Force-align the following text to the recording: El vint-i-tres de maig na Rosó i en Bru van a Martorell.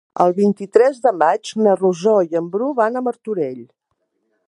El 0.23 0.31
vint-i-tres 0.37 0.97
de 1.03 1.11
maig 1.25 1.51
na 1.67 1.77
Rosó 1.83 2.17
i 2.31 2.41
en 2.43 2.51
Bru 2.57 2.73
van 2.83 2.99
a 2.99 3.05
Martorell. 3.11 3.65